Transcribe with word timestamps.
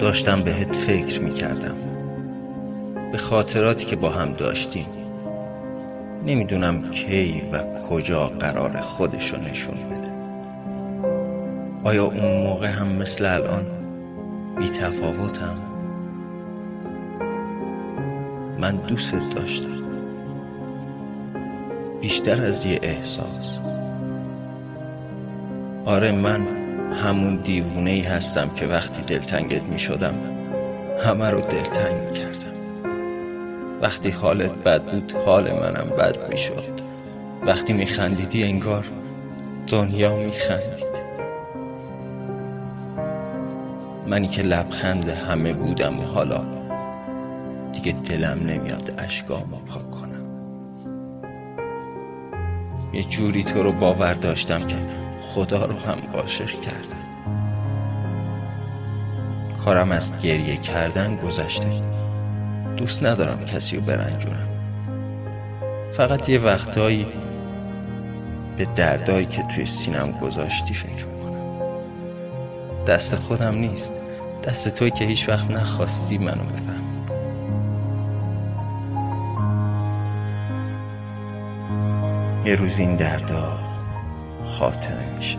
داشتم 0.00 0.42
بهت 0.42 0.76
فکر 0.76 1.20
می‌کردم. 1.20 1.74
به 3.12 3.18
خاطراتی 3.18 3.86
که 3.86 3.96
با 3.96 4.10
هم 4.10 4.32
داشتیم. 4.32 4.86
نمی‌دونم 6.26 6.90
کی 6.90 7.42
و 7.52 7.64
کجا 7.88 8.26
قرار 8.26 8.80
خودشو 8.80 9.36
نشون 9.36 9.74
بده. 9.90 10.10
آیا 11.84 12.04
اون 12.04 12.42
موقع 12.42 12.66
هم 12.66 12.86
مثل 12.86 13.26
الان 13.26 13.66
بی 14.58 14.68
تفاوتم؟ 14.68 15.54
من 18.60 18.76
دوست 18.76 19.14
داشتم. 19.34 19.70
بیشتر 22.00 22.44
از 22.44 22.66
یه 22.66 22.78
احساس. 22.82 23.60
آره 25.84 26.12
من 26.12 26.59
همون 26.92 27.36
دیوونه 27.36 27.90
ای 27.90 28.00
هستم 28.00 28.48
که 28.54 28.66
وقتی 28.66 29.02
دلتنگت 29.02 29.62
می 29.62 29.78
شدم 29.78 30.14
همه 31.04 31.30
رو 31.30 31.40
دلتنگ 31.40 32.02
می 32.02 32.10
کردم. 32.10 32.50
وقتی 33.82 34.10
حالت 34.10 34.50
بد 34.50 34.84
بود 34.84 35.12
حال 35.26 35.52
منم 35.52 35.88
بد 35.98 36.30
می 36.30 36.38
شد 36.38 36.80
وقتی 37.46 37.72
می 37.72 37.86
خندیدی 37.86 38.44
انگار 38.44 38.84
دنیا 39.66 40.16
می 40.16 40.32
خندید 40.32 41.00
منی 44.06 44.28
که 44.28 44.42
لبخند 44.42 45.08
همه 45.08 45.52
بودم 45.52 46.00
و 46.00 46.02
حالا 46.02 46.44
دیگه 47.72 47.92
دلم 47.92 48.46
نمیاد 48.46 48.94
اشکامو 48.98 49.56
پاک 49.56 49.90
کنم. 49.90 50.10
یه 52.92 53.02
جوری 53.02 53.44
تو 53.44 53.62
رو 53.62 53.72
باور 53.72 54.14
داشتم 54.14 54.66
که 54.66 54.76
خدا 55.34 55.66
رو 55.66 55.78
هم 55.78 55.98
عاشق 56.14 56.60
کردم 56.60 57.10
کارم 59.64 59.92
از 59.92 60.16
گریه 60.22 60.56
کردن 60.56 61.16
گذشته. 61.16 61.68
دوست 62.76 63.06
ندارم 63.06 63.44
کسی 63.44 63.76
رو 63.76 63.82
برنجونم. 63.82 64.48
فقط 65.92 66.28
یه 66.28 66.38
وقتایی 66.38 67.06
به 68.56 68.64
دردایی 68.64 69.26
که 69.26 69.42
توی 69.42 69.66
سینم 69.66 70.10
گذاشتی 70.10 70.74
فکر 70.74 71.06
می‌کنم. 71.06 71.64
دست 72.86 73.14
خودم 73.14 73.54
نیست. 73.54 73.92
دست 74.44 74.68
توی 74.68 74.90
که 74.90 75.04
هیچ 75.04 75.28
وقت 75.28 75.50
نخواستی 75.50 76.18
منو 76.18 76.44
بفهم 76.44 76.80
یه 82.46 82.54
روز 82.54 82.78
این 82.78 82.96
دردا 82.96 83.69
خاطره 84.50 85.16
میشه. 85.16 85.38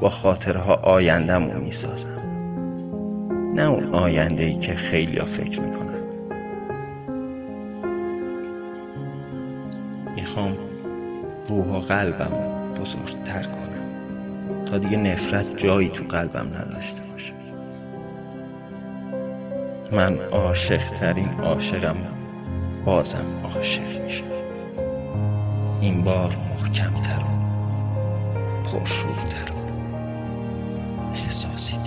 با 0.00 0.08
خاطرها 0.08 0.74
آیندهمو 0.74 1.58
می‌سازم 1.58 2.10
نه 3.54 3.62
اون 3.62 3.94
آینده 3.94 4.44
ای 4.44 4.58
که 4.58 4.74
خیلی 4.74 5.18
ها 5.18 5.26
فکر 5.26 5.60
می‌کنن. 5.60 6.00
می‌خوام 10.16 10.56
روح 11.48 11.66
و 11.66 11.80
قلبم 11.80 12.32
بزرگتر 12.80 13.42
کنم. 13.42 14.64
تا 14.64 14.78
دیگه 14.78 14.96
نفرت 14.96 15.56
جایی 15.56 15.88
تو 15.88 16.04
قلبم 16.04 16.46
نداشته 16.56 17.02
باشه. 17.12 17.32
من 19.92 20.18
عاشق 20.18 20.90
ترین 20.90 21.28
عاشقم. 21.28 21.96
بازم 22.84 23.24
عاشق 23.44 24.02
میشه 24.02 24.33
این 25.84 26.02
بار 26.02 26.36
محکمتر 26.36 27.18
و 27.18 28.62
پرشورتر 28.62 29.52
و 29.52 31.14
احساسیتر 31.14 31.83